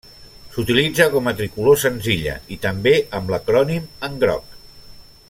[0.53, 4.61] S'utilitza com a tricolor senzilla, i també amb l'acrònim en groc.